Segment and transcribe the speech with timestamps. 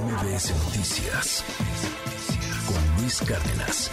[0.00, 1.44] MBS Noticias
[2.66, 3.92] con Luis Cárdenas.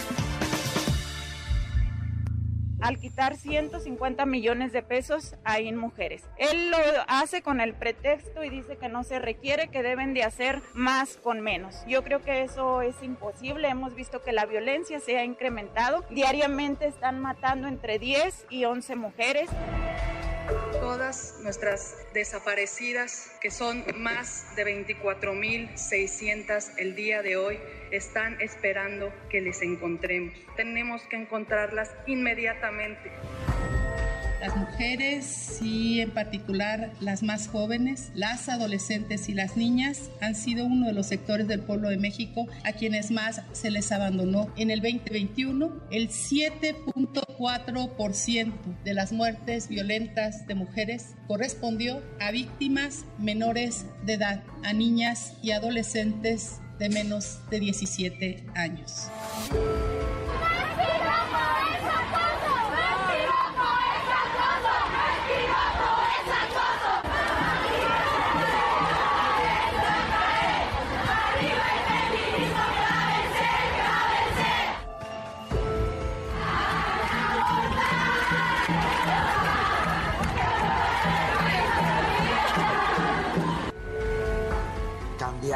[2.80, 6.24] Al quitar 150 millones de pesos ahí en mujeres.
[6.38, 10.24] Él lo hace con el pretexto y dice que no se requiere, que deben de
[10.24, 11.84] hacer más con menos.
[11.86, 13.68] Yo creo que eso es imposible.
[13.68, 16.04] Hemos visto que la violencia se ha incrementado.
[16.10, 19.48] Diariamente están matando entre 10 y 11 mujeres.
[20.82, 27.60] Todas nuestras desaparecidas, que son más de 24.600 el día de hoy,
[27.92, 30.34] están esperando que les encontremos.
[30.56, 33.12] Tenemos que encontrarlas inmediatamente.
[34.42, 40.66] Las mujeres y en particular las más jóvenes, las adolescentes y las niñas han sido
[40.66, 44.52] uno de los sectores del pueblo de México a quienes más se les abandonó.
[44.56, 48.52] En el 2021, el 7.4%
[48.82, 55.52] de las muertes violentas de mujeres correspondió a víctimas menores de edad, a niñas y
[55.52, 59.06] adolescentes de menos de 17 años.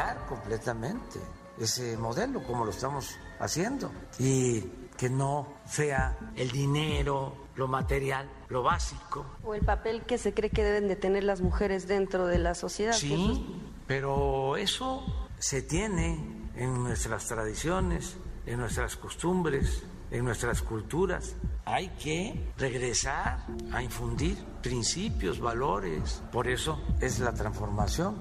[0.06, 1.20] Cambiar completamente
[1.58, 4.60] ese modelo como lo estamos haciendo y
[4.96, 9.27] que no sea el dinero, lo material, lo básico.
[9.44, 12.54] O el papel que se cree que deben de tener las mujeres dentro de la
[12.54, 12.92] sociedad.
[12.92, 15.02] Sí, pero eso
[15.38, 21.36] se tiene en nuestras tradiciones, en nuestras costumbres, en nuestras culturas.
[21.66, 26.22] Hay que regresar a infundir principios, valores.
[26.32, 28.16] Por eso es la transformación.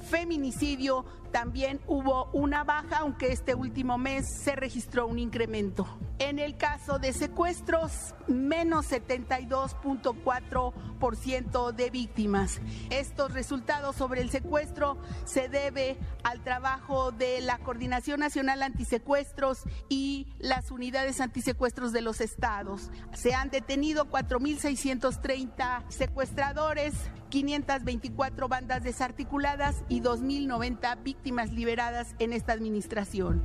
[0.00, 5.86] Feminicidio también hubo una baja, aunque este último mes se registró un incremento.
[6.18, 12.62] En el caso de secuestros, menos 72.4% de víctimas.
[12.90, 20.26] Estos resultados sobre el secuestro se debe al trabajo de la Coordinación Nacional Antisecuestros y
[20.38, 22.90] las unidades antisecuestros de los estados.
[23.12, 26.94] Se han detenido 4.630 secuestradores,
[27.28, 33.42] 524 bandas desarticuladas y 2.090 víctimas liberadas en esta administración.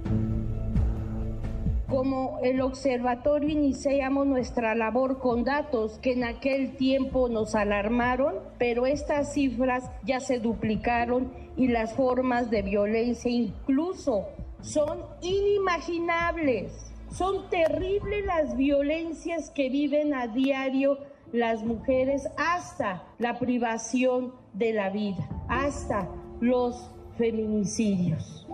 [1.88, 8.88] Como el observatorio iniciamos nuestra labor con datos que en aquel tiempo nos alarmaron, pero
[8.88, 14.26] estas cifras ya se duplicaron y las formas de violencia incluso
[14.62, 16.72] son inimaginables.
[17.12, 20.98] Son terribles las violencias que viven a diario
[21.34, 26.08] las mujeres hasta la privación de la vida, hasta
[26.40, 28.48] los feminicidios.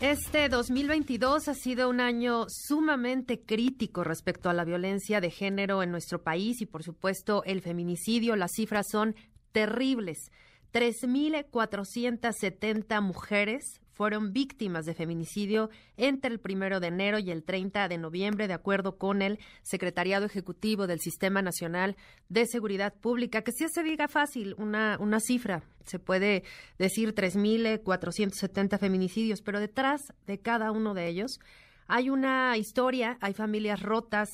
[0.00, 5.90] Este 2022 ha sido un año sumamente crítico respecto a la violencia de género en
[5.90, 8.36] nuestro país y, por supuesto, el feminicidio.
[8.36, 9.14] Las cifras son
[9.52, 10.32] terribles.
[10.72, 17.96] 3.470 mujeres fueron víctimas de feminicidio entre el primero de enero y el 30 de
[17.96, 21.96] noviembre, de acuerdo con el Secretariado Ejecutivo del Sistema Nacional
[22.28, 23.42] de Seguridad Pública.
[23.42, 26.42] Que si se diga fácil una, una cifra, se puede
[26.78, 31.38] decir 3.470 feminicidios, pero detrás de cada uno de ellos
[31.86, 34.28] hay una historia, hay familias rotas,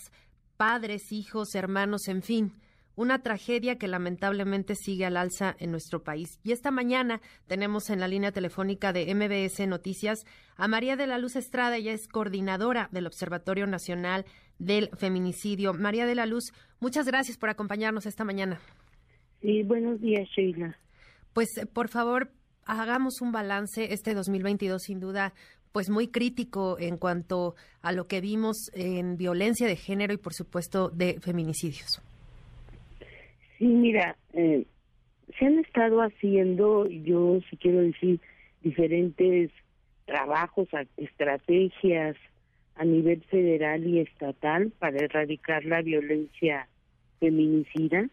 [0.56, 2.60] padres, hijos, hermanos, en fin
[2.96, 6.38] una tragedia que lamentablemente sigue al alza en nuestro país.
[6.42, 10.24] Y esta mañana tenemos en la línea telefónica de MBS Noticias
[10.56, 14.26] a María de la Luz Estrada, ella es coordinadora del Observatorio Nacional
[14.58, 15.72] del Feminicidio.
[15.72, 18.60] María de la Luz, muchas gracias por acompañarnos esta mañana.
[19.40, 20.76] Sí, buenos días, Sheila.
[21.32, 22.30] Pues por favor,
[22.64, 25.32] hagamos un balance este 2022 sin duda
[25.72, 30.34] pues muy crítico en cuanto a lo que vimos en violencia de género y por
[30.34, 32.03] supuesto de feminicidios.
[33.60, 34.65] Sí, mira, eh,
[35.39, 38.18] se han estado haciendo, yo si quiero decir,
[38.62, 39.51] diferentes
[40.07, 40.66] trabajos,
[40.97, 42.16] estrategias
[42.77, 46.68] a nivel federal y estatal para erradicar la violencia
[47.18, 48.09] feminicida,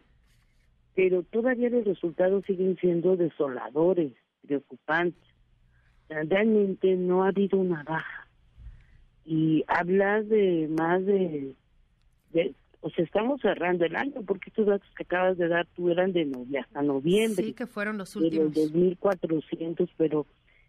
[0.94, 4.12] pero todavía los resultados siguen siendo desoladores,
[4.46, 5.24] preocupantes.
[6.10, 8.28] Realmente no ha habido una baja.
[9.24, 11.54] Y hablas de más de,
[12.34, 15.90] de o sea, estamos cerrando el año, porque estos datos que acabas de dar tú
[15.90, 17.46] eran de hasta noviembre.
[17.46, 18.54] Sí, que fueron los últimos.
[18.54, 20.26] De los 2.400, pero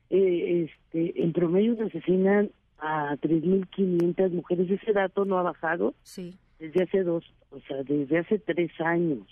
[0.10, 4.72] eh, este, en promedio se asesinan a 3.500 mujeres.
[4.72, 5.94] Ese dato no ha bajado.
[6.04, 6.36] Sí.
[6.60, 9.26] desde hace dos, o sea, desde hace tres años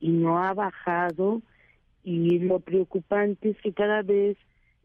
[0.00, 1.42] y no ha bajado
[2.04, 4.36] y lo preocupante es que cada vez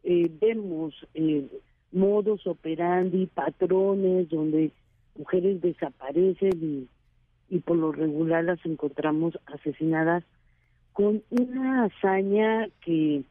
[0.02, 1.46] eh, vemos eh,
[1.92, 4.72] modos operandi, patrones donde
[5.16, 6.88] mujeres desaparecen y,
[7.50, 10.24] y por lo regular las encontramos asesinadas
[10.92, 13.24] con una hazaña que,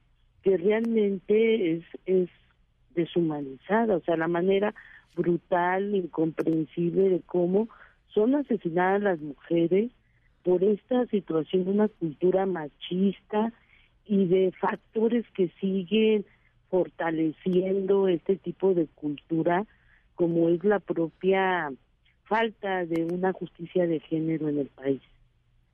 [0.43, 2.29] que realmente es, es
[2.95, 4.75] deshumanizada, o sea, la manera
[5.15, 7.69] brutal, incomprensible de cómo
[8.13, 9.91] son asesinadas las mujeres
[10.43, 13.53] por esta situación de una cultura machista
[14.05, 16.25] y de factores que siguen
[16.69, 19.65] fortaleciendo este tipo de cultura
[20.15, 21.71] como es la propia
[22.29, 25.01] falta de una justicia de género en el país.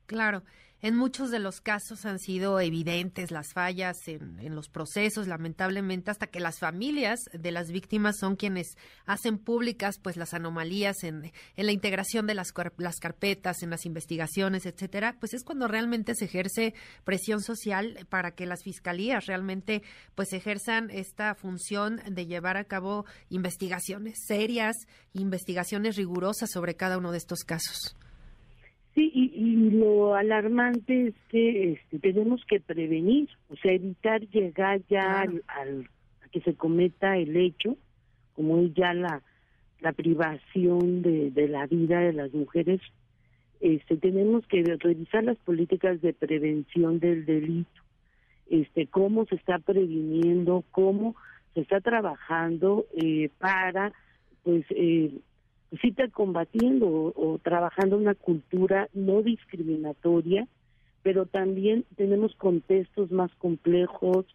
[0.07, 0.41] Claro.
[0.81, 6.27] En muchos de los casos han sido evidentes las fallas en, los procesos, lamentablemente, hasta
[6.27, 11.71] que las familias de las víctimas son quienes hacen públicas pues las anomalías en, la
[11.71, 16.73] integración de las, las carpetas, en las investigaciones, etcétera, pues es cuando realmente se ejerce
[17.03, 19.81] presión social para que las fiscalías realmente
[20.13, 24.75] pues ejerzan esta función de llevar a cabo investigaciones serias,
[25.13, 27.95] investigaciones rigurosas sobre cada uno de estos casos.
[28.95, 35.21] Sí, y, lo alarmante es que este, tenemos que prevenir, o sea, evitar llegar ya
[35.21, 35.43] al,
[36.21, 37.75] a que se cometa el hecho,
[38.35, 39.21] como es ya la,
[39.81, 42.79] la privación de, de la vida de las mujeres.
[43.59, 47.81] Este, tenemos que revisar las políticas de prevención del delito,
[48.49, 51.15] este, cómo se está previniendo, cómo
[51.53, 53.91] se está trabajando eh, para,
[54.43, 55.11] pues, eh,
[55.83, 60.47] está combatiendo o, trabajando una cultura no discriminatoria,
[61.03, 64.25] pero también tenemos contextos más complejos,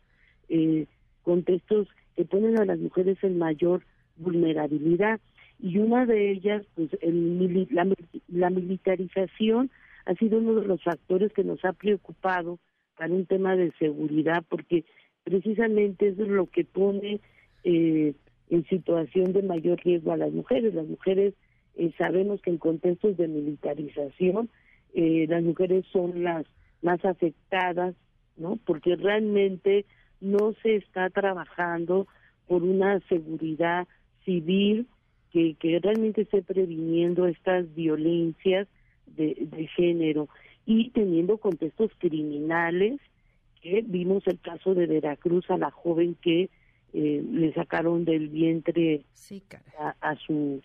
[0.48, 0.86] eh,
[1.22, 3.82] contextos que ponen a las mujeres en mayor
[4.16, 5.20] vulnerabilidad.
[5.58, 7.86] Y una de ellas, pues el, la,
[8.28, 9.70] la militarización
[10.06, 12.58] ha sido uno de los factores que nos ha preocupado
[12.96, 14.84] para un tema de seguridad, porque
[15.24, 17.20] precisamente eso es lo que pone
[17.64, 18.14] eh,
[18.50, 20.74] en situación de mayor riesgo a las mujeres.
[20.74, 21.34] Las mujeres
[21.76, 24.50] eh, sabemos que en contextos de militarización
[24.94, 26.46] eh, las mujeres son las
[26.82, 27.94] más afectadas,
[28.36, 28.58] ¿no?
[28.66, 29.86] Porque realmente
[30.20, 32.06] no se está trabajando
[32.46, 33.86] por una seguridad
[34.24, 34.86] civil
[35.32, 38.66] que, realmente esté previniendo estas violencias
[39.06, 40.28] de género
[40.66, 43.00] y teniendo contextos criminales
[43.60, 46.48] que vimos el caso de Veracruz a la joven que
[46.92, 49.02] eh, le sacaron del vientre
[50.00, 50.60] a, su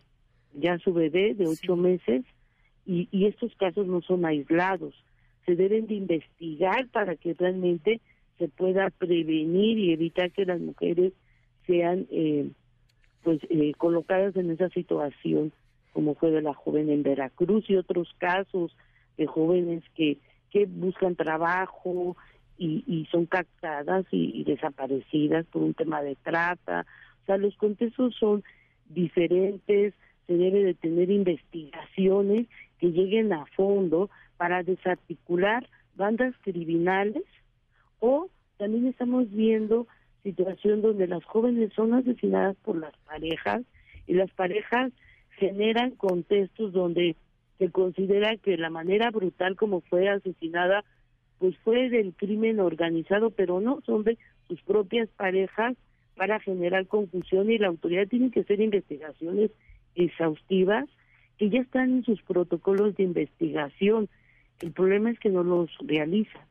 [0.54, 2.24] ya su bebé de ocho meses
[2.86, 4.94] y, y estos casos no son aislados.
[5.46, 8.02] Se deben de investigar para que realmente
[8.38, 11.14] se pueda prevenir y evitar que las mujeres
[11.68, 12.50] sean eh,
[13.24, 15.52] pues eh, colocadas en esa situación
[15.94, 18.76] como fue de la joven en Veracruz y otros casos
[19.18, 20.18] de jóvenes que
[20.52, 22.16] que buscan trabajo
[22.58, 26.86] y, y son captadas y, desaparecidas por un tema de trata.
[27.24, 28.44] O sea, los contextos son
[28.90, 29.94] diferentes,
[30.28, 32.48] se debe de tener investigaciones
[32.80, 37.24] que lleguen a fondo para desarticular bandas criminales
[38.00, 39.88] o también estamos viendo
[40.24, 43.62] situación donde las jóvenes son asesinadas por las parejas
[44.08, 44.92] y las parejas
[45.38, 47.16] generan contextos donde
[47.58, 50.84] se considera que la manera brutal como fue asesinada
[51.40, 55.76] pues fue del crimen organizado, pero no, son de sus propias parejas
[56.16, 59.52] para generar confusión y la autoridad tiene que hacer investigaciones
[59.96, 60.86] exhaustivas
[61.38, 64.10] que ya están en sus protocolos de investigación.
[64.62, 66.42] El problema es que no los realizan.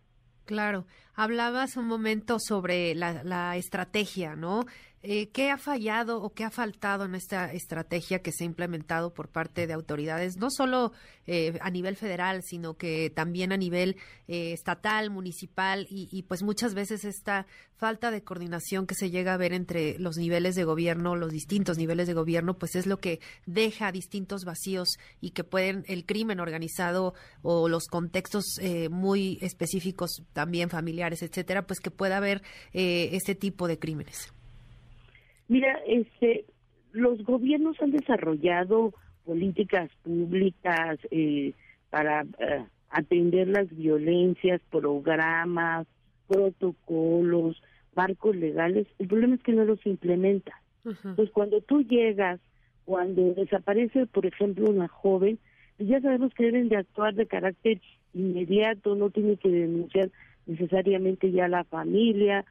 [0.44, 4.64] Claro, hablabas un momento sobre la, la estrategia, ¿no?
[5.06, 9.12] Eh, ¿Qué ha fallado o qué ha faltado en esta estrategia que se ha implementado
[9.12, 10.92] por parte de autoridades, no solo
[11.26, 13.96] eh, a nivel federal, sino que también a nivel
[14.28, 17.46] eh, estatal, municipal y, pues muchas veces esta
[17.76, 21.76] falta de coordinación que se llega a ver entre los niveles de gobierno, los distintos
[21.76, 26.40] niveles de gobierno, pues es lo que deja distintos vacíos y que pueden el crimen
[26.40, 28.58] organizado o los contextos
[28.90, 32.42] muy específicos también familiares, etcétera, pues que pueda haber
[32.72, 34.33] este tipo de crímenes.
[35.48, 36.44] Mira, este,
[36.92, 41.52] los gobiernos han desarrollado políticas públicas eh,
[41.90, 45.86] para eh, atender las violencias, programas,
[46.28, 47.60] protocolos,
[47.94, 48.86] marcos legales.
[48.98, 50.54] El problema es que no los implementan.
[50.84, 52.40] Entonces, cuando tú llegas,
[52.84, 55.38] cuando desaparece, por ejemplo, una joven,
[55.76, 57.80] pues ya sabemos que deben de actuar de carácter
[58.12, 60.10] inmediato, no tiene que denunciar
[60.46, 62.44] necesariamente ya la familia,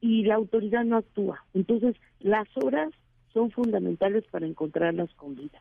[0.00, 1.44] y la autoridad no actúa.
[1.54, 2.92] Entonces, las horas
[3.32, 5.60] son fundamentales para encontrarlas con vida.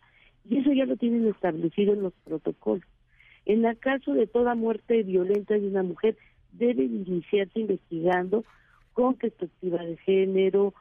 [0.50, 2.86] Y eso ya lo tienen establecido en los protocolos.
[3.46, 6.18] En el caso de toda muerte violenta de una mujer,
[6.51, 8.44] debe iniciarse investigando
[8.94, 10.74] con perspectiva de género,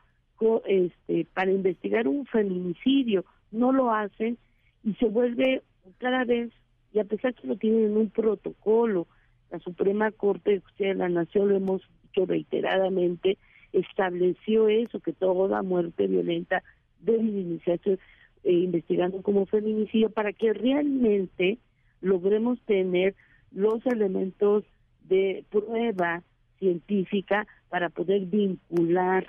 [0.67, 3.25] este, para investigar un feminicidio.
[3.51, 4.37] No lo hacen
[4.83, 5.63] y se vuelve
[5.99, 6.51] cada vez,
[6.93, 9.07] y a pesar que lo tienen en un protocolo,
[9.51, 11.83] la Suprema Corte de Justicia de la Nación, lo hemos
[12.27, 13.39] reiteradamente,
[13.73, 16.63] estableció eso, que toda muerte violenta
[17.01, 17.99] debe iniciarse
[18.45, 21.59] eh, investigando como feminicidio para que realmente
[22.01, 23.15] logremos tener
[23.53, 24.65] los elementos
[25.09, 26.23] de prueba
[26.59, 29.27] científica para poder vincular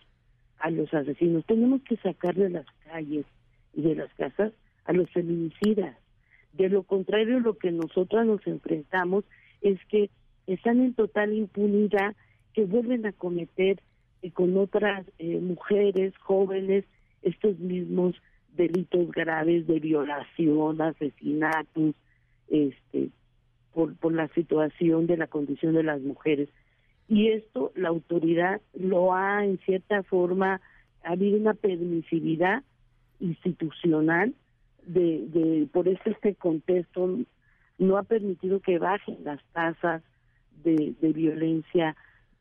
[0.59, 1.45] a los asesinos.
[1.45, 3.25] Tenemos que sacar de las calles
[3.73, 4.53] y de las casas
[4.85, 5.97] a los feminicidas.
[6.53, 9.25] De lo contrario, lo que nosotras nos enfrentamos
[9.61, 10.09] es que
[10.47, 12.15] están en total impunidad,
[12.55, 13.81] que vuelven a cometer
[14.21, 16.85] eh, con otras eh, mujeres jóvenes
[17.21, 18.15] estos mismos
[18.55, 21.95] delitos graves de violación, asesinatos,
[22.47, 23.09] este,
[23.73, 26.47] por, por la situación de la condición de las mujeres.
[27.09, 30.61] Y esto la autoridad lo ha, en cierta forma,
[31.03, 32.63] ha habido una permisividad
[33.19, 34.33] institucional
[34.85, 37.19] de, de por eso este contexto
[37.77, 40.01] no ha permitido que bajen las tasas
[40.63, 41.95] de, de violencia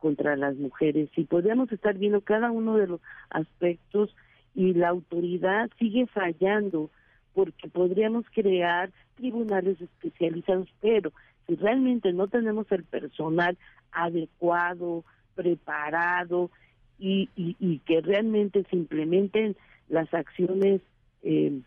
[0.04, 1.08] contra las mujeres.
[1.16, 4.14] Y podríamos estar viendo cada uno de los aspectos
[4.54, 6.90] y la autoridad sigue fallando
[7.32, 11.10] porque podríamos crear tribunales especializados, pero
[11.46, 13.56] si realmente no tenemos el personal
[13.92, 16.50] adecuado, preparado
[16.98, 19.56] y, que realmente se implementen
[19.88, 20.82] las acciones
[21.22, 21.60] eh,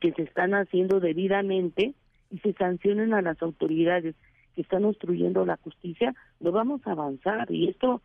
[0.00, 1.94] que se están haciendo debidamente
[2.32, 4.16] y se sancionen a las autoridades
[4.54, 7.50] que están obstruyendo la justicia, lo vamos a avanzar.
[7.50, 8.02] Y esto,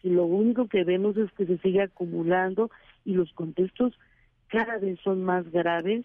[0.00, 2.70] si lo único que vemos es que se sigue acumulando
[3.04, 3.98] y los contextos
[4.48, 6.04] cada vez son más graves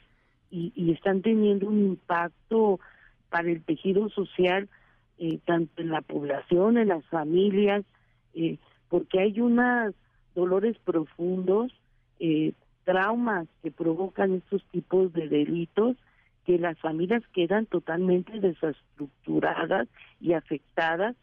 [0.51, 2.79] y, y están teniendo un impacto
[3.29, 4.69] para el tejido social,
[5.17, 7.83] eh, tanto en la población, en las familias,
[8.33, 8.57] eh,
[8.89, 9.93] porque hay unos
[10.35, 11.71] dolores profundos,
[12.19, 15.97] eh, traumas que provocan estos tipos de delitos
[16.47, 19.89] que las familias quedan totalmente desestructuradas
[20.21, 21.13] y afectadas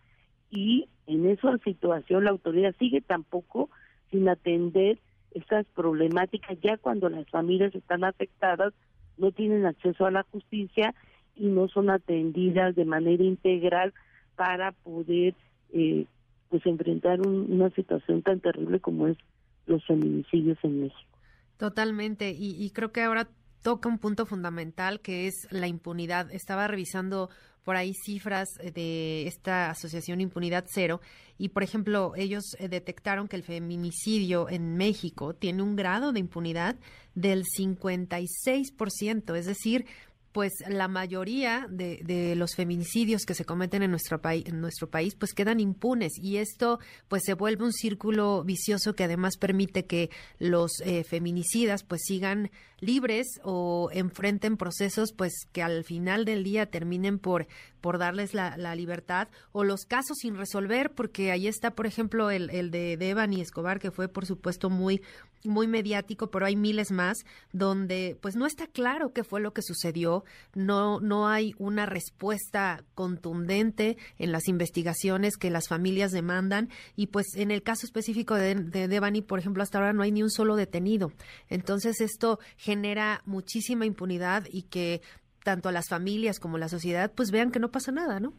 [0.51, 3.71] y en esa situación la autoridad sigue tampoco
[4.11, 4.99] sin atender
[5.31, 8.75] estas problemáticas ya cuando las familias están afectadas
[9.17, 10.95] no tienen acceso a la justicia
[11.37, 13.95] y no son atendidas de manera integral
[14.37, 15.35] para poder
[15.73, 16.05] eh,
[16.51, 19.17] pues enfrentar una situación tan terrible como es
[19.65, 21.19] los feminicidios en México.
[21.57, 23.29] Totalmente, y creo que ahora
[23.65, 26.31] toca un punto fundamental que es la impunidad.
[26.31, 27.31] Estaba revisando
[27.65, 31.01] por ahí cifras de esta asociación Impunidad Cero
[31.39, 36.21] y, por ejemplo, ellos eh, detectaron que el feminicidio en México tiene un grado de
[36.21, 36.77] impunidad
[37.15, 39.87] del 56%, es decir,
[40.35, 44.91] pues la mayoría de, de, los feminicidios que se cometen en nuestro país en nuestro
[44.91, 46.15] país pues quedan impunes.
[46.21, 50.11] Y esto pues se vuelve un círculo vicioso que además permite que
[50.41, 52.51] los eh, feminicidas pues sigan
[52.81, 57.47] libres o enfrenten procesos pues que al final del día terminen por
[57.81, 62.33] por darles la, la libertad o los casos sin resolver porque ahí está por ejemplo
[62.33, 65.01] el, el de Devan y Escobar que fue por supuesto muy
[65.45, 69.63] muy mediático, pero hay miles más donde pues no está claro qué fue lo que
[69.63, 70.25] sucedió,
[70.55, 77.27] no no hay una respuesta contundente en las investigaciones que las familias demandan y pues
[77.37, 80.31] en el caso específico de, de Devani, por ejemplo, hasta ahora no hay ni un
[80.31, 81.13] solo detenido.
[81.49, 85.01] Entonces esto genera muchísima impunidad y que
[85.45, 88.33] tanto las familias como la sociedad pues vean que no pasa nada, ¿no?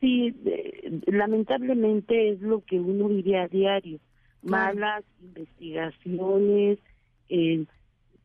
[0.00, 0.34] Sí,
[1.06, 3.98] lamentablemente es lo que uno vive a diario
[4.48, 6.78] malas investigaciones,
[7.28, 7.68] en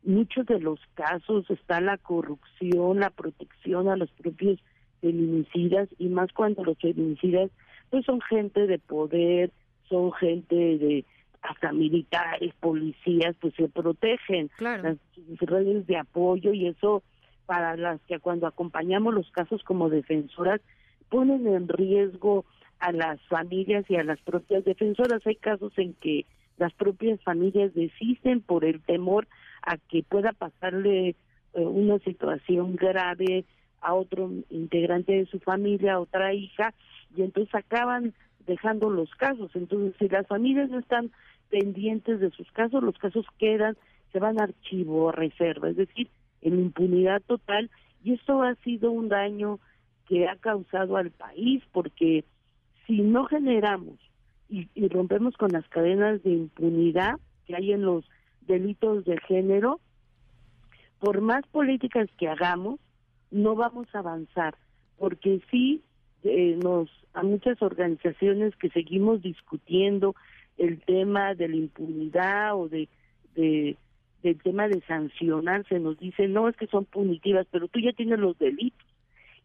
[0.02, 4.60] muchos de los casos está la corrupción, la protección a los propios
[5.00, 7.50] feminicidas y más cuando los feminicidas
[7.90, 9.50] pues son gente de poder,
[9.88, 11.04] son gente de
[11.42, 14.50] hasta militares, policías, pues se protegen.
[14.58, 14.96] Las
[15.40, 17.02] redes de apoyo y eso
[17.44, 20.62] para las que cuando acompañamos los casos como defensoras
[21.10, 22.46] ponen en riesgo
[22.78, 25.26] a las familias y a las propias defensoras.
[25.26, 26.26] Hay casos en que
[26.56, 29.26] las propias familias desisten por el temor
[29.62, 31.16] a que pueda pasarle eh,
[31.54, 33.44] una situación grave
[33.80, 36.74] a otro integrante de su familia, a otra hija,
[37.16, 38.14] y entonces acaban
[38.46, 39.50] dejando los casos.
[39.54, 41.10] Entonces, si las familias no están
[41.50, 43.76] pendientes de sus casos, los casos quedan,
[44.12, 46.08] se van a archivo, a reserva, es decir,
[46.40, 47.70] en impunidad total,
[48.02, 49.60] y esto ha sido un daño
[50.08, 52.24] que ha causado al país, porque
[52.86, 53.98] si no generamos
[54.48, 58.04] y, rompemos con las cadenas de impunidad que hay en los
[58.42, 59.80] delitos de género,
[60.98, 62.78] por más políticas que hagamos,
[63.30, 64.54] no vamos a avanzar,
[64.98, 65.82] porque sí
[66.22, 70.14] eh, nos a muchas organizaciones que seguimos discutiendo
[70.58, 72.88] el tema de la impunidad o de,
[73.34, 73.76] de
[74.24, 77.92] del tema de sancionar, se nos dice, no, es que son punitivas, pero tú ya
[77.92, 78.88] tienes los delitos.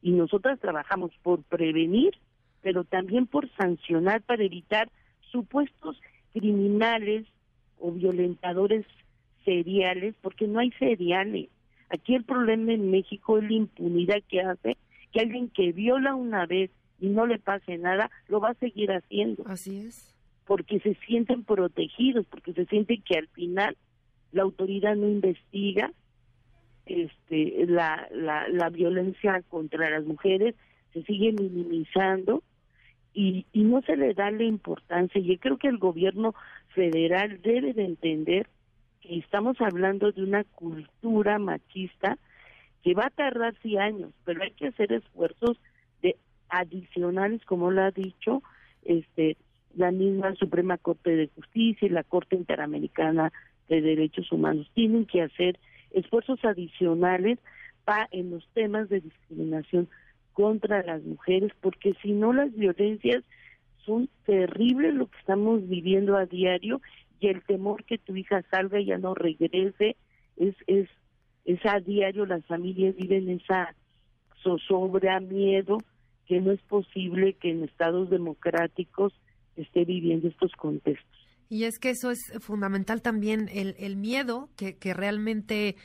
[0.01, 2.17] Y nosotras trabajamos por prevenir,
[2.61, 4.89] pero también por sancionar para evitar
[5.31, 5.99] supuestos
[6.33, 7.25] criminales
[7.79, 8.85] o violentadores
[9.45, 11.49] seriales, porque no hay seriales.
[11.89, 14.77] Aquí el problema en México es la impunidad que hace
[15.11, 18.91] que alguien que viola una vez y no le pase nada, lo va a seguir
[18.91, 19.43] haciendo.
[19.47, 20.15] Así es.
[20.45, 23.75] Porque se sienten protegidos, porque se sienten que al final
[24.31, 25.91] la autoridad no investiga
[26.85, 30.55] este la, la, la violencia contra las mujeres,
[30.93, 32.43] se sigue minimizando
[33.13, 35.22] y, y no se le da la importancia.
[35.22, 36.36] Yo creo que el gobierno
[36.69, 38.48] federal debe de entender
[39.01, 42.17] que estamos hablando de una cultura machista
[42.84, 45.58] que va a tardar sí años, pero hay que hacer esfuerzos
[46.01, 46.15] de
[46.50, 48.41] adicionales, como lo ha dicho
[48.84, 49.38] este
[49.75, 53.31] la misma Suprema Corte de Justicia y la Corte Interamericana
[53.67, 54.69] de Derechos Humanos.
[54.74, 55.60] Tienen que hacer
[55.91, 57.38] esfuerzos adicionales
[57.86, 59.88] para en los temas de discriminación
[60.39, 63.25] contra las mujeres, porque si no las violencias
[63.86, 66.79] son terribles lo que estamos viviendo a diario
[67.19, 69.98] y el temor que tu hija salga y ya no regrese
[70.38, 70.88] es es
[71.43, 73.75] es a diario las familias viven esa
[74.41, 75.79] zozobra miedo
[76.25, 79.12] que no es posible que en estados democráticos
[79.58, 81.19] esté viviendo estos contextos.
[81.50, 85.75] Y es que eso es fundamental también el, el miedo que, que realmente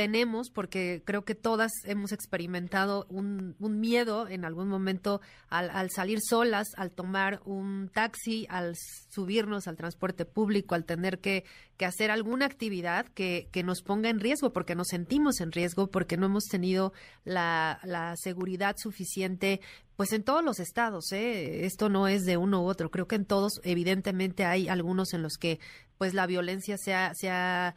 [0.00, 6.20] tenemos, porque creo que todas hemos experimentado un, miedo en algún momento al, al, salir
[6.26, 8.76] solas, al tomar un taxi, al
[9.10, 11.44] subirnos al transporte público, al tener que,
[11.84, 16.24] hacer alguna actividad que, nos ponga en riesgo, porque nos sentimos en riesgo, porque no
[16.24, 19.60] hemos tenido la, la seguridad suficiente.
[19.96, 21.66] Pues en todos los estados, ¿eh?
[21.66, 22.90] esto no es de uno u otro.
[22.90, 25.60] Creo que en todos, evidentemente, hay algunos en los que,
[25.98, 27.74] pues, la violencia se ha, se ha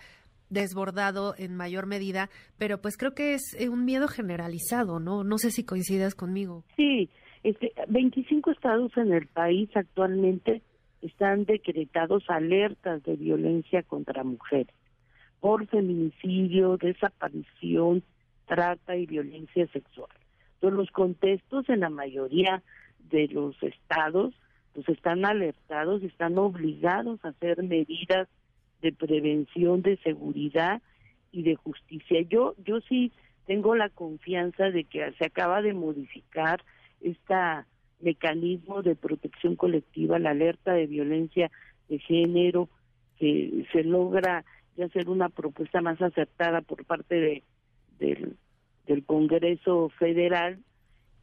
[0.53, 5.23] desbordado en mayor medida, pero pues creo que es eh, un miedo generalizado, ¿no?
[5.23, 6.63] No sé si coincidas conmigo.
[6.75, 7.09] Sí,
[7.43, 10.61] este, 25 estados en el país actualmente
[11.01, 14.73] están decretados alertas de violencia contra mujeres
[15.41, 18.01] por feminicidio, desaparición,
[18.45, 20.09] trata y violencia sexual.
[20.53, 22.63] Entonces los contextos en la mayoría
[23.09, 24.33] de los estados
[24.73, 28.29] pues están alertados, están obligados a hacer medidas
[28.83, 30.81] de prevención, de seguridad
[31.31, 32.21] y de justicia.
[32.29, 33.11] Yo, yo sí
[33.47, 36.61] tengo la confianza de que se acaba de modificar
[37.01, 37.33] este
[38.01, 41.49] mecanismo de protección colectiva, la alerta de violencia
[41.87, 42.69] de género,
[43.17, 44.43] que se logra
[44.75, 47.43] ya hacer una propuesta más acertada por parte de,
[47.99, 48.35] del,
[48.85, 50.59] del Congreso Federal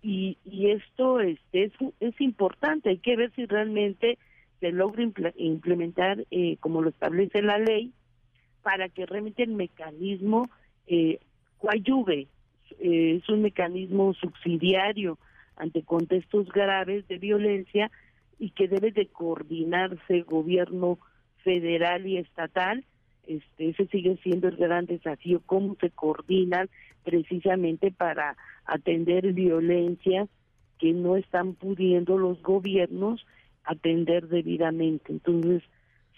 [0.03, 4.19] y, y esto este, es, es importante, hay que ver si realmente
[4.61, 7.93] se logre implementar eh, como lo establece la ley
[8.63, 10.49] para que realmente el mecanismo
[10.87, 11.19] eh,
[11.59, 12.29] coadyuve.
[12.79, 15.19] Eh, es un mecanismo subsidiario
[15.57, 17.91] ante contextos graves de violencia
[18.39, 20.99] y que debe de coordinarse gobierno
[21.43, 22.85] federal y estatal.
[23.27, 26.69] Este, ese sigue siendo el gran desafío, cómo se coordinan
[27.05, 30.29] precisamente para atender violencias
[30.79, 33.25] que no están pudiendo los gobiernos
[33.65, 35.13] atender debidamente.
[35.13, 35.63] Entonces,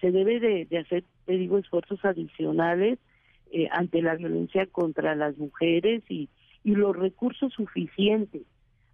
[0.00, 2.98] se debe de, hacer, te digo, esfuerzos adicionales
[3.52, 6.28] eh, ante la violencia contra las mujeres y,
[6.64, 8.42] y los recursos suficientes.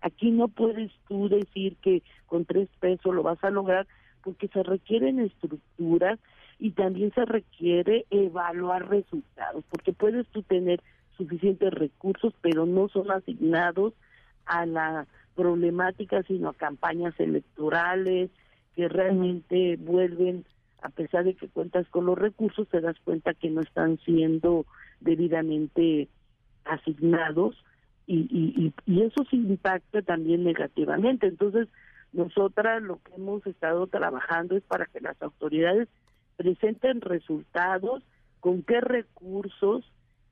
[0.00, 3.87] Aquí no puedes tú decir que con tres pesos lo vas a lograr
[4.22, 6.18] porque se requieren estructuras
[6.58, 10.82] y también se requiere evaluar resultados, porque puedes tú tener
[11.16, 13.94] suficientes recursos, pero no son asignados
[14.46, 15.06] a la
[15.38, 18.29] problemática, sino a campañas electorales
[18.74, 20.44] que realmente vuelven,
[20.83, 24.66] a pesar de que cuentas con los recursos, te das cuenta que no están siendo
[24.98, 26.09] debidamente
[26.64, 27.55] asignados
[28.09, 31.29] y, y, y, eso se impacta también negativamente.
[31.29, 31.68] Entonces,
[32.12, 35.88] nosotras lo que hemos estado trabajando es para que las autoridades
[36.37, 38.03] presenten resultados,
[38.40, 39.85] con qué recursos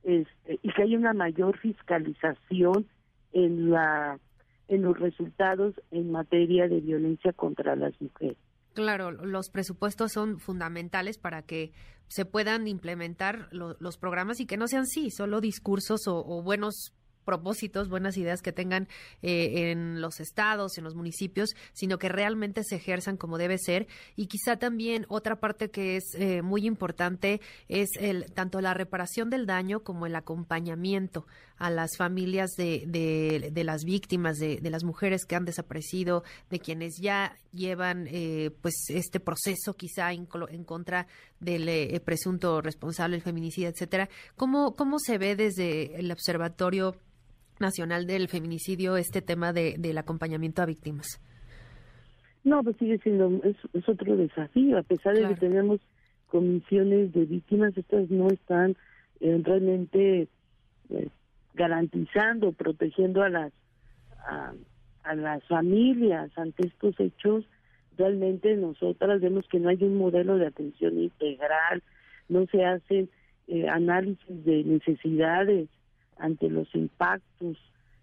[0.02, 2.86] este, y que haya una mayor fiscalización
[3.32, 4.18] en la
[4.68, 8.36] en los resultados en materia de violencia contra las mujeres.
[8.74, 11.72] Claro, los presupuestos son fundamentales para que
[12.08, 16.92] se puedan implementar los programas y que no sean sí, solo discursos o, buenos
[17.26, 18.88] propósitos, buenas ideas que tengan
[19.20, 23.86] eh, en los estados, en los municipios, sino que realmente se ejerzan como debe ser.
[24.16, 29.28] Y quizá también otra parte que es eh, muy importante es el, tanto la reparación
[29.28, 31.26] del daño como el acompañamiento
[31.58, 36.60] a las familias de, de, las víctimas, de, de, las mujeres que han desaparecido, de
[36.60, 41.06] quienes ya llevan eh, pues este proceso quizá en, en contra
[41.40, 44.08] del eh, presunto responsable del feminicidio, etcétera.
[44.36, 46.96] ¿Cómo, ¿Cómo se ve desde el Observatorio
[47.60, 51.20] Nacional del Feminicidio este tema de, del acompañamiento a víctimas?
[52.44, 53.56] No, pues sigue siendo, es,
[53.88, 55.80] otro desafío, a pesar de que tenemos
[56.28, 58.76] comisiones de víctimas, estas no están
[59.20, 60.28] eh, realmente
[60.90, 61.08] eh,
[61.54, 63.52] garantizando, protegiendo a las
[64.26, 67.44] a, las familias ante estos hechos.
[67.96, 71.82] Realmente nosotras vemos que no hay un modelo de atención integral,
[72.28, 73.08] no se hacen
[73.46, 75.68] eh, análisis de necesidades
[76.18, 77.56] ante los impactos,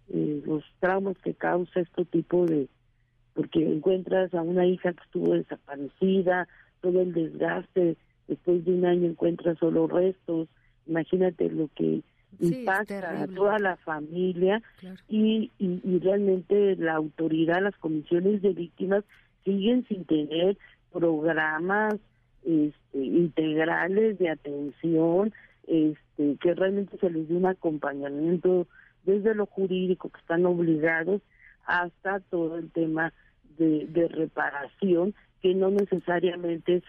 [0.07, 2.67] los traumas que causa este tipo de,
[3.33, 6.47] porque encuentras a una hija que estuvo desaparecida,
[6.81, 7.95] todo el desgaste,
[8.27, 10.47] después de un año encuentras solo restos,
[10.85, 12.01] imagínate lo que
[12.39, 14.61] impacta a toda la familia
[15.07, 19.03] y, y, realmente la autoridad, las comisiones de víctimas
[19.45, 20.57] siguen sin tener
[20.91, 21.95] programas
[22.45, 25.33] este, integrales de atención,
[25.67, 28.67] este, que realmente se les dé un acompañamiento
[29.03, 31.21] desde lo jurídico que están obligados
[31.65, 33.13] hasta todo el tema
[33.57, 36.83] de, de reparación que no necesariamente es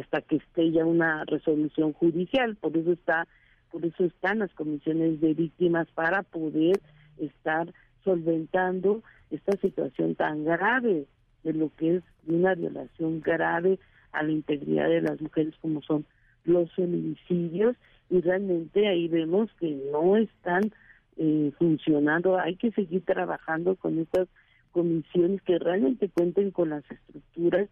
[0.00, 3.26] hasta que esté ya una resolución judicial, por eso está
[3.72, 6.80] por eso están las comisiones de víctimas para poder
[7.18, 7.72] estar
[8.04, 11.06] solventando esta situación tan grave
[11.42, 13.78] de lo que es una violación grave
[14.12, 16.06] a la integridad de las mujeres como son
[16.44, 17.76] los feminicidios
[18.10, 20.72] y realmente ahí vemos que no están
[21.16, 24.28] eh, funcionando, hay que seguir trabajando con estas
[24.72, 27.68] comisiones que realmente cuenten con las estructuras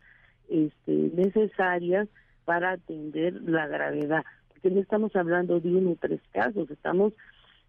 [0.48, 2.08] este, necesarias
[2.44, 4.24] para atender la gravedad
[4.70, 7.12] no estamos hablando de uno o tres casos, estamos,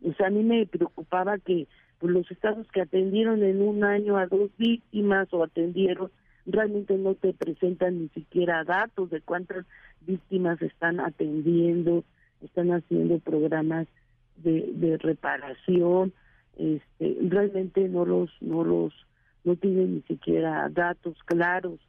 [0.03, 1.67] o sea, a mí me preocupaba que
[1.99, 6.11] pues, los estados que atendieron en un año a dos víctimas o atendieron
[6.45, 9.65] realmente no te presentan ni siquiera datos de cuántas
[10.01, 12.03] víctimas están atendiendo,
[12.45, 13.87] están haciendo programas
[14.37, 16.13] de, reparación,
[16.57, 18.93] este, realmente no los, no los,
[19.43, 21.79] no tienen ni siquiera datos claros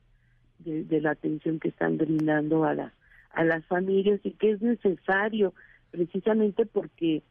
[0.59, 2.93] de, la atención que están brindando a la,
[3.33, 5.53] a las familias y que es necesario
[5.91, 7.23] precisamente porque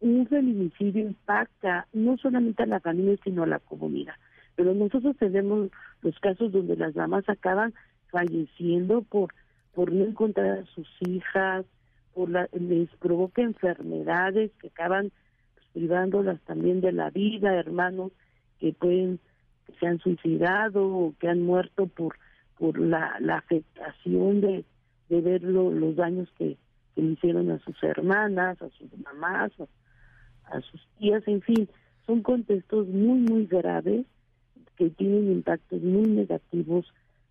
[0.00, 4.14] un feminicidio impacta no solamente a la familia sino a la comunidad.
[4.54, 5.70] Pero nosotros tenemos
[6.02, 7.74] los casos donde las damas acaban
[8.10, 9.32] falleciendo por
[9.76, 11.66] por no encontrar a sus hijas,
[12.16, 15.12] por la, les provoca enfermedades que acaban
[15.54, 18.10] pues, privándolas también de la vida, hermanos
[18.58, 19.20] que pueden
[19.66, 22.16] que se han suicidado o que han muerto por
[22.58, 24.64] por la, la afectación de
[25.08, 26.56] de ver los daños que,
[26.96, 29.52] le hicieron a sus hermanas, a sus mamás,
[30.44, 31.68] a, sus tías, en fin,
[32.06, 34.06] son contextos muy, muy graves
[34.76, 36.86] que tienen impactos muy negativos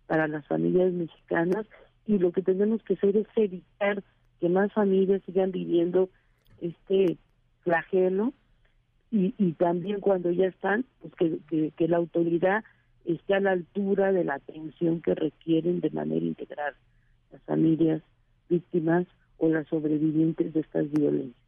[0.06, 1.66] para las familias mexicanas
[2.06, 4.04] y lo que tenemos que hacer es evitar
[4.40, 6.08] que más familias sigan viviendo
[6.60, 7.18] este
[7.62, 8.32] flagelo
[9.10, 12.64] y, y también cuando ya están, pues que, que la autoridad
[13.04, 16.74] esté a la altura de la atención que requieren de manera integral
[17.32, 18.02] las familias
[18.48, 19.06] víctimas
[19.38, 21.45] o las sobrevivientes de estas violencias.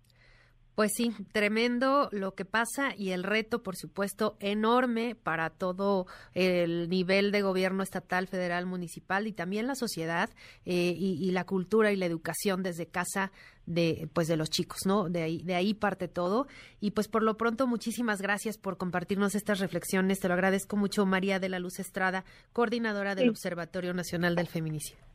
[0.79, 6.89] Pues sí, tremendo lo que pasa y el reto, por supuesto, enorme para todo el
[6.89, 10.31] nivel de gobierno estatal, federal, municipal y también la sociedad
[10.67, 13.33] eh, y, la cultura y la educación desde casa
[13.67, 15.09] de pues de los chicos, ¿no?
[15.09, 16.47] De ahí de ahí parte todo
[16.79, 20.21] y pues por lo pronto muchísimas gracias por compartirnos estas reflexiones.
[20.21, 25.09] Te lo agradezco mucho, María de la Luz Estrada, coordinadora del Observatorio Nacional del Feminicidio.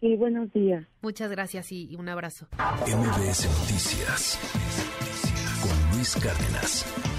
[0.00, 0.86] Sí, buenos días.
[1.00, 2.48] Muchas gracias y, un abrazo.
[2.86, 4.95] MBS Noticias con
[5.96, 7.15] Luis Cárdenas.